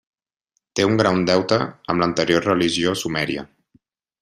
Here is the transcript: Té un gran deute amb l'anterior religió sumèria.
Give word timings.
Té 0.79 0.85
un 0.91 0.95
gran 1.01 1.21
deute 1.27 1.59
amb 1.95 2.03
l'anterior 2.05 2.49
religió 2.51 2.97
sumèria. 3.05 3.45